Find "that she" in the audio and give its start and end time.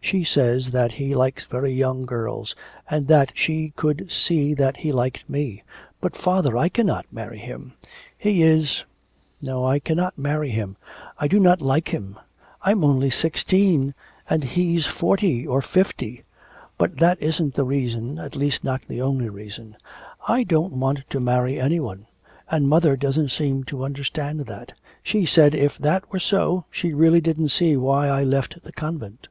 3.08-3.72, 24.40-25.26